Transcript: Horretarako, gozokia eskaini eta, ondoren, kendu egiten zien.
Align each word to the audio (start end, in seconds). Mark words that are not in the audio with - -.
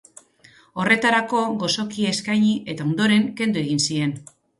Horretarako, 0.83 1.41
gozokia 1.63 2.13
eskaini 2.13 2.49
eta, 2.73 2.87
ondoren, 2.93 3.29
kendu 3.43 3.63
egiten 3.63 3.83
zien. 3.91 4.17